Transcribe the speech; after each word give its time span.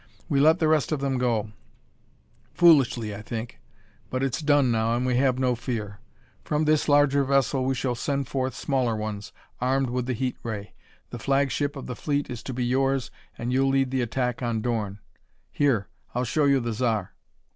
We 0.27 0.39
let 0.39 0.57
the 0.57 0.67
rest 0.67 0.91
of 0.91 0.99
them 0.99 1.19
go; 1.19 1.51
foolishly 2.55 3.13
I 3.13 3.21
think. 3.21 3.59
But 4.09 4.23
it's 4.23 4.41
done 4.41 4.71
now 4.71 4.95
and 4.95 5.05
we 5.05 5.17
have 5.17 5.37
no 5.37 5.53
fear. 5.53 5.99
From 6.43 6.65
this 6.65 6.89
larger 6.89 7.23
vessel 7.23 7.65
we 7.65 7.75
shall 7.75 7.93
send 7.93 8.27
forth 8.27 8.55
smaller 8.55 8.95
ones, 8.95 9.31
armed 9.59 9.91
with 9.91 10.07
the 10.07 10.13
heat 10.13 10.37
ray. 10.41 10.73
The 11.11 11.19
flagship 11.19 11.75
of 11.75 11.85
the 11.85 11.95
fleet 11.95 12.31
is 12.31 12.41
to 12.45 12.51
be 12.53 12.65
yours 12.65 13.11
and 13.37 13.53
you'll 13.53 13.69
lead 13.69 13.91
the 13.91 14.01
attack 14.01 14.41
on 14.41 14.59
Dorn. 14.61 14.97
Here 15.51 15.87
I'll 16.15 16.23
show 16.25 16.45
you 16.45 16.59
the 16.59 16.73
Zar." 16.73 17.13